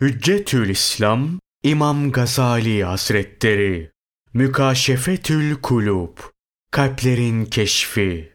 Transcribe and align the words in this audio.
Hüccetül 0.00 0.68
İslam 0.68 1.28
İmam 1.62 2.12
Gazali 2.12 2.84
Hazretleri. 2.84 3.90
Mükaşefetül 4.34 5.54
Kulub 5.54 6.18
Kalplerin 6.70 7.44
Keşfi. 7.44 8.32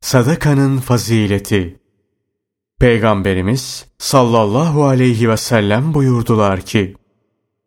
Sadakanın 0.00 0.78
Fazileti. 0.78 1.80
Peygamberimiz 2.80 3.86
sallallahu 3.98 4.84
aleyhi 4.84 5.28
ve 5.28 5.36
sellem 5.36 5.94
buyurdular 5.94 6.60
ki 6.60 6.96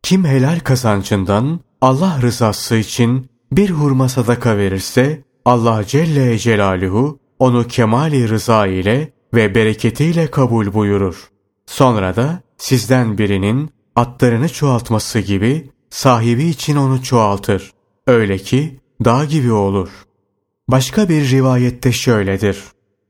Kim 0.04 0.26
helal 0.26 0.60
kazancından 0.60 1.60
Allah 1.82 2.20
rızası 2.22 2.76
için 2.76 3.30
bir 3.52 3.70
hurma 3.70 4.10
sadaka 4.10 4.58
verirse 4.58 5.24
Allah 5.46 5.84
Celle 5.88 6.38
Celaluhu 6.38 7.20
onu 7.40 7.68
kemali 7.68 8.30
rıza 8.30 8.68
ile 8.68 9.14
ve 9.34 9.56
bereketiyle 9.56 10.32
kabul 10.32 10.74
buyurur. 10.74 11.30
Sonra 11.66 12.16
da 12.16 12.45
sizden 12.58 13.18
birinin 13.18 13.70
atlarını 13.96 14.50
çoğaltması 14.50 15.20
gibi 15.20 15.70
sahibi 15.90 16.44
için 16.44 16.76
onu 16.76 17.04
çoğaltır. 17.04 17.72
Öyle 18.08 18.38
ki 18.38 18.80
dağ 19.06 19.26
gibi 19.26 19.52
olur. 19.52 19.90
Başka 20.68 21.10
bir 21.10 21.30
rivayette 21.32 21.92
şöyledir. 21.92 22.64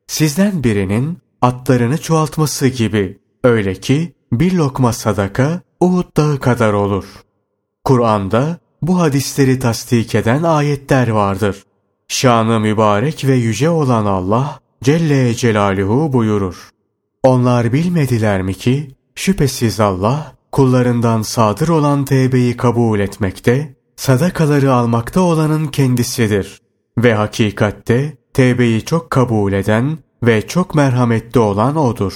Sizden 0.08 0.64
birinin 0.64 1.18
atlarını 1.42 1.98
çoğaltması 1.98 2.68
gibi 2.68 3.20
öyle 3.44 3.76
ki 3.76 4.14
bir 4.32 4.54
lokma 4.54 4.94
sadaka 4.94 5.62
Uhud 5.80 6.18
dağı 6.18 6.40
kadar 6.40 6.74
olur. 6.74 7.06
Kur'an'da 7.84 8.58
bu 8.82 9.00
hadisleri 9.00 9.60
tasdik 9.60 10.16
eden 10.16 10.44
ayetler 10.44 11.08
vardır. 11.08 11.64
Şanı 12.08 12.60
mübarek 12.60 13.26
ve 13.26 13.36
yüce 13.36 13.70
olan 13.70 14.06
Allah 14.06 14.60
Celle 14.84 15.34
Celaluhu 15.34 16.14
buyurur. 16.14 16.70
Onlar 17.24 17.74
bilmediler 17.74 18.42
mi 18.42 18.54
ki 18.54 18.95
şüphesiz 19.16 19.80
Allah 19.80 20.36
kullarından 20.52 21.22
sadır 21.22 21.68
olan 21.68 22.06
tevbeyi 22.06 22.58
kabul 22.58 23.00
etmekte, 23.00 23.76
sadakaları 23.96 24.74
almakta 24.74 25.22
olanın 25.22 25.68
kendisidir. 25.68 26.62
Ve 26.98 27.14
hakikatte 27.14 28.18
tevbeyi 28.34 28.86
çok 28.86 29.10
kabul 29.10 29.54
eden 29.54 29.98
ve 30.24 30.48
çok 30.48 30.76
merhametli 30.76 31.40
olan 31.40 31.76
O'dur. 31.76 32.14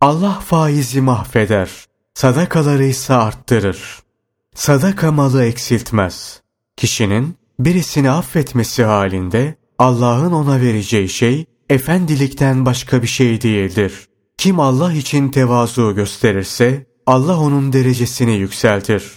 Allah 0.00 0.32
faizi 0.32 1.00
mahveder, 1.00 1.70
sadakaları 2.14 2.84
ise 2.84 3.14
arttırır. 3.14 3.98
Sadaka 4.54 5.12
malı 5.12 5.44
eksiltmez. 5.44 6.42
Kişinin 6.76 7.36
birisini 7.58 8.10
affetmesi 8.10 8.84
halinde 8.84 9.54
Allah'ın 9.78 10.32
ona 10.32 10.60
vereceği 10.60 11.08
şey 11.08 11.44
efendilikten 11.70 12.66
başka 12.66 13.02
bir 13.02 13.06
şey 13.06 13.42
değildir. 13.42 14.07
Kim 14.38 14.60
Allah 14.60 14.92
için 14.92 15.28
tevazu 15.28 15.94
gösterirse 15.94 16.86
Allah 17.06 17.40
onun 17.40 17.72
derecesini 17.72 18.36
yükseltir. 18.36 19.12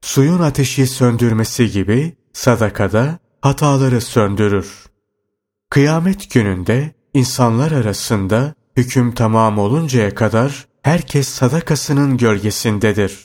Suyun 0.00 0.38
ateşi 0.38 0.86
söndürmesi 0.86 1.70
gibi 1.70 2.16
sadakada 2.32 3.18
hataları 3.40 4.00
söndürür. 4.00 4.84
Kıyamet 5.70 6.30
gününde 6.30 6.94
insanlar 7.14 7.72
arasında 7.72 8.54
hüküm 8.76 9.14
tamam 9.14 9.58
oluncaya 9.58 10.14
kadar 10.14 10.66
herkes 10.82 11.28
sadakasının 11.28 12.16
gölgesindedir. 12.16 13.24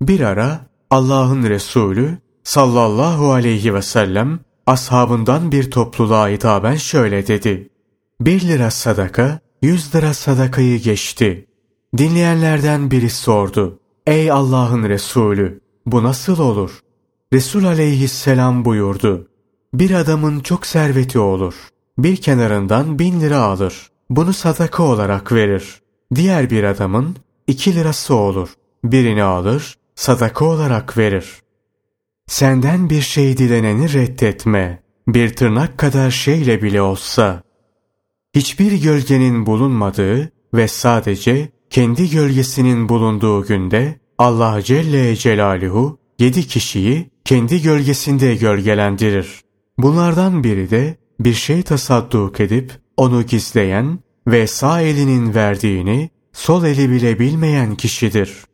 Bir 0.00 0.20
ara 0.20 0.66
Allah'ın 0.90 1.42
Resulü 1.42 2.18
sallallahu 2.44 3.32
aleyhi 3.32 3.74
ve 3.74 3.82
sellem 3.82 4.40
ashabından 4.66 5.52
bir 5.52 5.70
topluluğa 5.70 6.28
hitaben 6.28 6.76
şöyle 6.76 7.26
dedi. 7.26 7.68
Bir 8.20 8.40
lira 8.40 8.70
sadaka 8.70 9.45
yüz 9.66 9.94
lira 9.94 10.14
sadakayı 10.14 10.78
geçti. 10.78 11.46
Dinleyenlerden 11.98 12.90
biri 12.90 13.10
sordu. 13.10 13.80
Ey 14.06 14.30
Allah'ın 14.30 14.82
Resulü 14.82 15.60
bu 15.86 16.02
nasıl 16.02 16.38
olur? 16.38 16.80
Resul 17.32 17.64
aleyhisselam 17.64 18.64
buyurdu. 18.64 19.28
Bir 19.74 19.90
adamın 19.90 20.40
çok 20.40 20.66
serveti 20.66 21.18
olur. 21.18 21.54
Bir 21.98 22.16
kenarından 22.16 22.98
bin 22.98 23.20
lira 23.20 23.38
alır. 23.38 23.90
Bunu 24.10 24.32
sadaka 24.32 24.82
olarak 24.82 25.32
verir. 25.32 25.82
Diğer 26.14 26.50
bir 26.50 26.64
adamın 26.64 27.16
iki 27.46 27.74
lirası 27.74 28.14
olur. 28.14 28.48
Birini 28.84 29.22
alır, 29.22 29.78
sadaka 29.94 30.44
olarak 30.44 30.98
verir. 30.98 31.32
Senden 32.26 32.90
bir 32.90 33.00
şey 33.00 33.36
dileneni 33.36 33.92
reddetme. 33.92 34.82
Bir 35.08 35.36
tırnak 35.36 35.78
kadar 35.78 36.10
şeyle 36.10 36.62
bile 36.62 36.82
olsa 36.82 37.42
hiçbir 38.36 38.82
gölgenin 38.82 39.46
bulunmadığı 39.46 40.32
ve 40.54 40.68
sadece 40.68 41.48
kendi 41.70 42.10
gölgesinin 42.10 42.88
bulunduğu 42.88 43.46
günde 43.46 44.00
Allah 44.18 44.62
Celle 44.62 45.16
Celaluhu 45.16 45.98
yedi 46.18 46.46
kişiyi 46.46 47.10
kendi 47.24 47.62
gölgesinde 47.62 48.34
gölgelendirir. 48.34 49.40
Bunlardan 49.78 50.44
biri 50.44 50.70
de 50.70 50.96
bir 51.20 51.34
şey 51.34 51.62
tasadduk 51.62 52.40
edip 52.40 52.72
onu 52.96 53.22
gizleyen 53.22 53.98
ve 54.26 54.46
sağ 54.46 54.80
elinin 54.80 55.34
verdiğini 55.34 56.10
sol 56.32 56.64
eli 56.64 56.90
bile 56.90 57.18
bilmeyen 57.18 57.74
kişidir. 57.74 58.44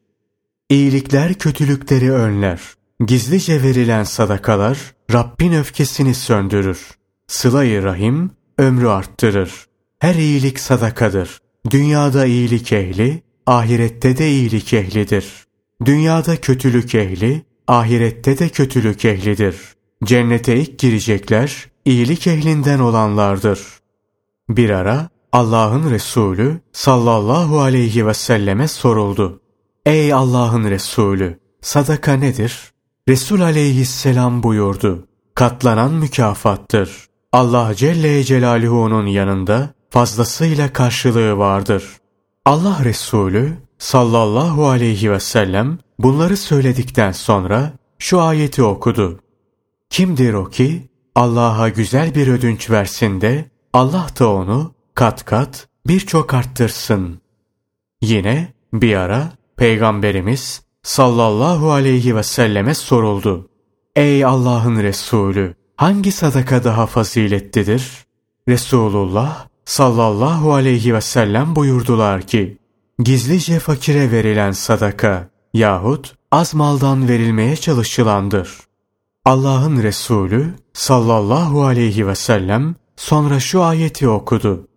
İyilikler 0.70 1.34
kötülükleri 1.34 2.12
önler. 2.12 2.60
Gizlice 3.06 3.62
verilen 3.62 4.04
sadakalar 4.04 4.78
Rabbin 5.12 5.52
öfkesini 5.52 6.14
söndürür. 6.14 6.90
Sıla-i 7.26 7.82
Rahim 7.82 8.30
ömrü 8.58 8.88
arttırır. 8.88 9.71
Her 10.02 10.14
iyilik 10.14 10.60
sadakadır. 10.60 11.38
Dünyada 11.70 12.26
iyilik 12.26 12.72
ehli, 12.72 13.22
ahirette 13.46 14.18
de 14.18 14.30
iyilik 14.30 14.72
ehlidir. 14.72 15.26
Dünyada 15.84 16.36
kötülük 16.36 16.94
ehli, 16.94 17.42
ahirette 17.68 18.38
de 18.38 18.48
kötülük 18.48 19.04
ehlidir. 19.04 19.56
Cennete 20.04 20.56
ilk 20.56 20.78
girecekler, 20.78 21.66
iyilik 21.84 22.26
ehlinden 22.26 22.78
olanlardır. 22.78 23.60
Bir 24.48 24.70
ara 24.70 25.08
Allah'ın 25.32 25.90
Resulü 25.90 26.60
sallallahu 26.72 27.60
aleyhi 27.60 28.06
ve 28.06 28.14
selleme 28.14 28.68
soruldu. 28.68 29.40
Ey 29.86 30.12
Allah'ın 30.12 30.64
Resulü, 30.64 31.38
sadaka 31.60 32.12
nedir? 32.12 32.72
Resul 33.08 33.40
aleyhisselam 33.40 34.42
buyurdu. 34.42 35.08
Katlanan 35.34 35.92
mükafattır. 35.92 37.06
Allah 37.32 37.74
Celle 37.74 38.24
Celaluhu'nun 38.24 39.06
yanında 39.06 39.74
fazlasıyla 39.92 40.72
karşılığı 40.72 41.38
vardır. 41.38 41.96
Allah 42.44 42.84
Resulü 42.84 43.52
sallallahu 43.78 44.68
aleyhi 44.68 45.12
ve 45.12 45.20
sellem 45.20 45.78
bunları 45.98 46.36
söyledikten 46.36 47.12
sonra 47.12 47.72
şu 47.98 48.20
ayeti 48.20 48.62
okudu. 48.62 49.20
Kimdir 49.90 50.34
o 50.34 50.44
ki 50.44 50.88
Allah'a 51.14 51.68
güzel 51.68 52.14
bir 52.14 52.28
ödünç 52.28 52.70
versin 52.70 53.20
de 53.20 53.50
Allah 53.72 54.06
da 54.18 54.32
onu 54.32 54.74
kat 54.94 55.24
kat 55.24 55.68
birçok 55.86 56.34
arttırsın. 56.34 57.20
Yine 58.02 58.52
bir 58.72 58.96
ara 58.96 59.32
Peygamberimiz 59.56 60.62
sallallahu 60.82 61.72
aleyhi 61.72 62.16
ve 62.16 62.22
selleme 62.22 62.74
soruldu. 62.74 63.48
Ey 63.96 64.24
Allah'ın 64.24 64.76
Resulü 64.76 65.54
hangi 65.76 66.12
sadaka 66.12 66.64
daha 66.64 66.86
faziletlidir? 66.86 68.06
Resulullah 68.48 69.51
sallallahu 69.64 70.52
aleyhi 70.52 70.94
ve 70.94 71.00
sellem 71.00 71.56
buyurdular 71.56 72.22
ki, 72.22 72.58
gizlice 72.98 73.58
fakire 73.58 74.10
verilen 74.10 74.52
sadaka 74.52 75.28
yahut 75.54 76.14
az 76.30 76.54
maldan 76.54 77.08
verilmeye 77.08 77.56
çalışılandır. 77.56 78.58
Allah'ın 79.24 79.82
Resulü 79.82 80.54
sallallahu 80.72 81.64
aleyhi 81.64 82.06
ve 82.06 82.14
sellem 82.14 82.74
sonra 82.96 83.40
şu 83.40 83.62
ayeti 83.62 84.08
okudu. 84.08 84.68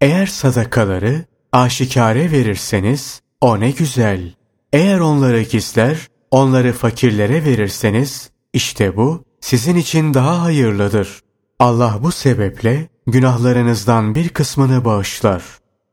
Eğer 0.00 0.26
sadakaları 0.26 1.24
aşikare 1.52 2.30
verirseniz 2.30 3.20
o 3.40 3.60
ne 3.60 3.70
güzel. 3.70 4.34
Eğer 4.72 5.00
onları 5.00 5.42
gizler, 5.42 6.08
onları 6.30 6.72
fakirlere 6.72 7.44
verirseniz 7.44 8.30
işte 8.52 8.96
bu 8.96 9.24
sizin 9.40 9.76
için 9.76 10.14
daha 10.14 10.42
hayırlıdır. 10.42 11.20
Allah 11.58 11.98
bu 12.02 12.12
sebeple 12.12 12.88
günahlarınızdan 13.08 14.14
bir 14.14 14.28
kısmını 14.28 14.84
bağışlar. 14.84 15.42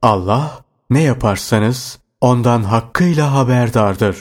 Allah 0.02 0.64
ne 0.90 1.02
yaparsanız 1.02 2.00
ondan 2.22 2.64
hakkıyla 2.64 3.34
haberdardır. 3.34 4.18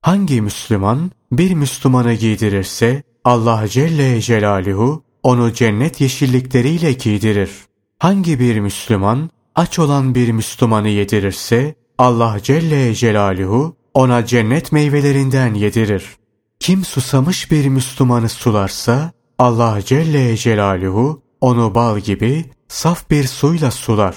Hangi 0.00 0.40
Müslüman 0.40 1.10
bir 1.32 1.54
Müslümanı 1.54 2.14
giydirirse 2.14 3.02
Allah 3.24 3.68
Celle 3.68 4.20
Celaluhu 4.20 5.02
onu 5.22 5.52
cennet 5.52 6.00
yeşillikleriyle 6.00 6.92
giydirir. 6.92 7.50
Hangi 7.98 8.40
bir 8.40 8.60
Müslüman 8.60 9.30
aç 9.54 9.78
olan 9.78 10.14
bir 10.14 10.32
Müslümanı 10.32 10.88
yedirirse 10.88 11.74
Allah 11.98 12.36
Celle 12.42 12.94
Celaluhu 12.94 13.76
ona 13.94 14.26
cennet 14.26 14.72
meyvelerinden 14.72 15.54
yedirir. 15.54 16.04
Kim 16.60 16.84
susamış 16.84 17.50
bir 17.50 17.68
Müslümanı 17.68 18.28
sularsa 18.28 19.12
Allah 19.38 19.78
Celle 19.84 20.36
Celaluhu 20.36 21.23
onu 21.40 21.74
bal 21.74 21.98
gibi 21.98 22.50
saf 22.68 23.10
bir 23.10 23.24
suyla 23.24 23.70
sular. 23.70 24.16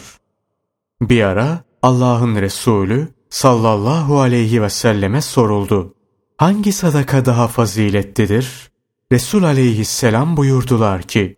Bir 1.02 1.24
ara 1.24 1.64
Allah'ın 1.82 2.36
Resulü 2.36 3.08
sallallahu 3.30 4.20
aleyhi 4.20 4.62
ve 4.62 4.70
selleme 4.70 5.22
soruldu. 5.22 5.94
Hangi 6.38 6.72
sadaka 6.74 7.26
daha 7.26 7.48
faziletlidir? 7.48 8.72
Resul 9.12 9.44
aleyhisselam 9.44 10.38
buyurdular 10.38 11.02
ki, 11.02 11.38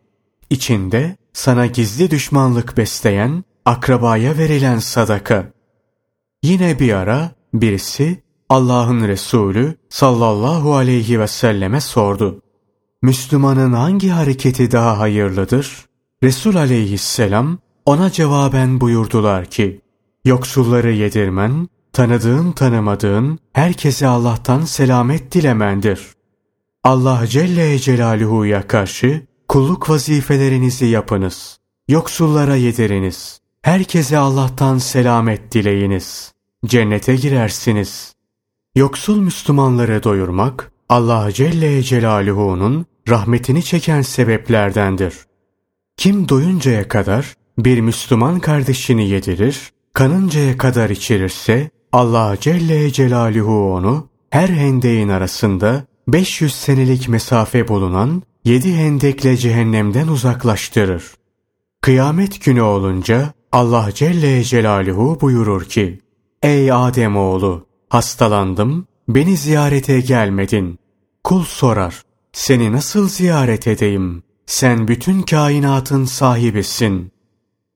içinde 0.49 1.17
sana 1.33 1.65
gizli 1.65 2.11
düşmanlık 2.11 2.77
besleyen, 2.77 3.43
akrabaya 3.65 4.37
verilen 4.37 4.79
sadaka. 4.79 5.53
Yine 6.43 6.79
bir 6.79 6.93
ara 6.93 7.31
birisi 7.53 8.23
Allah'ın 8.49 9.07
Resulü 9.07 9.75
sallallahu 9.89 10.75
aleyhi 10.75 11.19
ve 11.19 11.27
selleme 11.27 11.81
sordu. 11.81 12.41
Müslümanın 13.01 13.73
hangi 13.73 14.09
hareketi 14.09 14.71
daha 14.71 14.99
hayırlıdır? 14.99 15.85
Resul 16.23 16.55
aleyhisselam 16.55 17.57
ona 17.85 18.11
cevaben 18.11 18.81
buyurdular 18.81 19.45
ki, 19.45 19.81
yoksulları 20.25 20.91
yedirmen, 20.91 21.67
tanıdığın 21.93 22.51
tanımadığın 22.51 23.39
herkese 23.53 24.07
Allah'tan 24.07 24.61
selamet 24.61 25.31
dilemendir. 25.31 25.99
Allah 26.83 27.27
Celle 27.27 27.79
Celaluhu'ya 27.79 28.67
karşı 28.67 29.27
kulluk 29.47 29.89
vazifelerinizi 29.89 30.85
yapınız. 30.85 31.59
Yoksullara 31.87 32.55
yediriniz. 32.55 33.39
Herkese 33.61 34.17
Allah'tan 34.17 34.77
selamet 34.77 35.51
dileyiniz. 35.51 36.33
Cennete 36.65 37.15
girersiniz. 37.15 38.13
Yoksul 38.75 39.19
Müslümanları 39.19 40.03
doyurmak, 40.03 40.71
Allah 40.89 41.31
Celle 41.31 41.83
Celaluhu'nun 41.83 42.85
rahmetini 43.09 43.63
çeken 43.63 44.01
sebeplerdendir. 44.01 45.13
Kim 45.97 46.29
doyuncaya 46.29 46.87
kadar 46.87 47.33
bir 47.57 47.81
Müslüman 47.81 48.39
kardeşini 48.39 49.09
yedirir, 49.09 49.71
kanıncaya 49.93 50.57
kadar 50.57 50.89
içirirse, 50.89 51.69
Allah 51.91 52.37
Celle 52.41 52.91
Celaluhu 52.91 53.73
onu 53.73 54.07
her 54.29 54.49
hendeğin 54.49 55.09
arasında 55.09 55.85
500 56.07 56.55
senelik 56.55 57.09
mesafe 57.09 57.67
bulunan 57.67 58.23
yedi 58.45 58.75
hendekle 58.75 59.37
cehennemden 59.37 60.07
uzaklaştırır. 60.07 61.03
Kıyamet 61.81 62.45
günü 62.45 62.61
olunca 62.61 63.33
Allah 63.51 63.89
Celle 63.93 64.43
Celaluhu 64.43 65.17
buyurur 65.21 65.65
ki, 65.65 65.99
Ey 66.43 66.71
Adem 66.71 67.17
oğlu, 67.17 67.67
hastalandım, 67.89 68.87
beni 69.09 69.37
ziyarete 69.37 69.99
gelmedin. 69.99 70.79
Kul 71.23 71.43
sorar, 71.43 72.03
seni 72.31 72.71
nasıl 72.71 73.09
ziyaret 73.09 73.67
edeyim? 73.67 74.23
Sen 74.45 74.87
bütün 74.87 75.21
kainatın 75.21 76.05
sahibisin. 76.05 77.11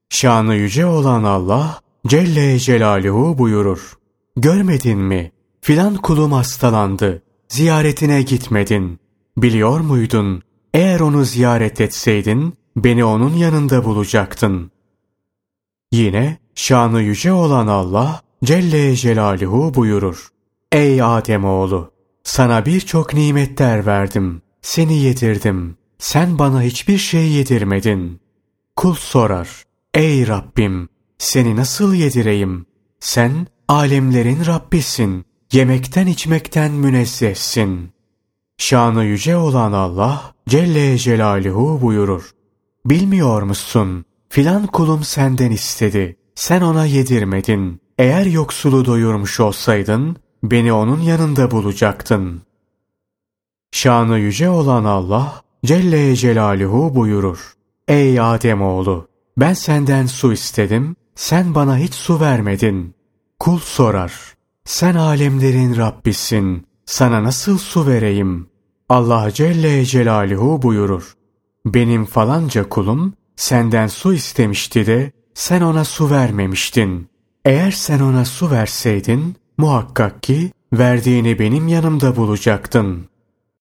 Şanı 0.10 0.56
yüce 0.56 0.86
olan 0.86 1.24
Allah 1.24 1.82
Celle 2.08 2.60
Celaluhu 2.60 3.38
buyurur. 3.38 3.98
Görmedin 4.38 5.00
mi? 5.00 5.32
Filan 5.62 5.96
kulum 5.96 6.32
hastalandı. 6.32 7.24
Ziyaretine 7.48 8.22
gitmedin. 8.22 9.00
Biliyor 9.38 9.80
muydun? 9.80 10.44
Eğer 10.74 11.00
onu 11.00 11.26
ziyaret 11.26 11.82
etseydin, 11.82 12.54
beni 12.76 13.06
onun 13.06 13.34
yanında 13.34 13.86
bulacaktın. 13.86 14.72
Yine 15.92 16.38
şanı 16.56 17.02
yüce 17.02 17.32
olan 17.34 17.68
Allah 17.68 18.22
Celle 18.44 18.96
Celaluhu 18.96 19.74
buyurur. 19.74 20.33
Ey 20.74 21.02
Adem 21.02 21.46
oğlu, 21.46 21.92
Sana 22.24 22.66
birçok 22.66 23.14
nimetler 23.14 23.86
verdim. 23.86 24.42
Seni 24.62 24.98
yedirdim. 24.98 25.78
Sen 25.98 26.40
bana 26.40 26.62
hiçbir 26.62 26.98
şey 26.98 27.28
yedirmedin. 27.28 28.20
Kul 28.76 28.94
sorar. 28.94 29.64
Ey 29.94 30.28
Rabbim! 30.28 30.90
Seni 31.18 31.56
nasıl 31.56 31.94
yedireyim? 31.94 32.66
Sen 33.00 33.48
alemlerin 33.68 34.46
Rabbisin. 34.46 35.26
Yemekten 35.52 36.08
içmekten 36.08 36.72
münezzehsin. 36.72 37.90
Şanı 38.58 39.04
yüce 39.04 39.38
olan 39.38 39.72
Allah 39.72 40.34
Celle 40.50 40.98
Celaluhu 40.98 41.82
buyurur. 41.82 42.32
Bilmiyor 42.86 43.42
musun? 43.42 44.06
Filan 44.30 44.68
kulum 44.68 45.04
senden 45.04 45.52
istedi. 45.52 46.18
Sen 46.36 46.62
ona 46.62 46.86
yedirmedin. 46.86 47.82
Eğer 47.98 48.26
yoksulu 48.26 48.86
doyurmuş 48.86 49.40
olsaydın, 49.40 50.18
beni 50.44 50.74
onun 50.74 51.02
yanında 51.02 51.52
bulacaktın. 51.52 52.42
Şanı 53.72 54.20
yüce 54.20 54.50
olan 54.50 54.86
Allah 54.86 55.42
Celle 55.66 56.16
Celaluhu 56.16 56.96
buyurur. 56.96 57.54
Ey 57.88 58.20
Adem 58.20 58.62
oğlu, 58.62 59.08
ben 59.38 59.54
senden 59.54 60.06
su 60.06 60.34
istedim, 60.34 60.96
sen 61.16 61.56
bana 61.56 61.78
hiç 61.78 61.94
su 61.94 62.20
vermedin. 62.20 62.96
Kul 63.40 63.60
sorar, 63.60 64.14
sen 64.66 64.96
alemlerin 64.96 65.78
Rabbisin, 65.78 66.68
sana 66.86 67.24
nasıl 67.24 67.58
su 67.58 67.88
vereyim? 67.88 68.48
Allah 68.90 69.32
Celle 69.32 69.86
Celaluhu 69.86 70.62
buyurur. 70.62 71.14
Benim 71.66 72.06
falanca 72.06 72.70
kulum 72.70 73.14
senden 73.36 73.88
su 73.88 74.14
istemişti 74.14 74.86
de 74.86 75.12
sen 75.34 75.62
ona 75.62 75.86
su 75.86 76.12
vermemiştin. 76.12 77.08
Eğer 77.46 77.72
sen 77.72 78.00
ona 78.00 78.26
su 78.26 78.52
verseydin 78.52 79.36
muhakkak 79.58 80.24
ki 80.24 80.52
verdiğini 80.74 81.40
benim 81.40 81.68
yanımda 81.68 82.16
bulacaktın. 82.16 83.13